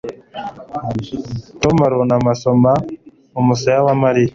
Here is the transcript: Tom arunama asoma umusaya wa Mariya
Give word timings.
Tom 1.61 1.75
arunama 1.85 2.29
asoma 2.35 2.71
umusaya 3.39 3.79
wa 3.87 3.95
Mariya 4.03 4.29